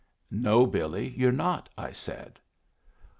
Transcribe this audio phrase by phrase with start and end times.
[0.31, 2.39] "No, Billy, you're not," I said.